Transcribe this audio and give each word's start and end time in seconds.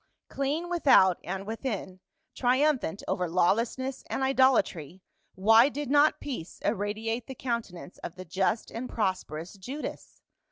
Clean 0.29 0.67
without 0.67 1.19
and 1.23 1.45
within, 1.45 1.99
triumphant 2.33 3.03
over 3.07 3.29
lawlessness 3.29 4.03
and 4.09 4.23
idolatry, 4.23 5.03
why 5.35 5.69
did 5.69 5.91
not 5.91 6.19
peace 6.19 6.59
irradiate 6.65 7.27
the 7.27 7.35
countenance 7.35 7.99
of 7.99 8.15
the 8.15 8.25
just 8.25 8.71
and 8.71 8.89
pros 8.89 9.23
perous 9.23 9.59
Judas 9.59 10.23